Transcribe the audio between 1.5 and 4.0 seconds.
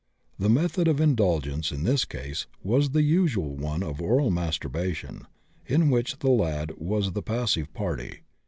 in this case was the usual one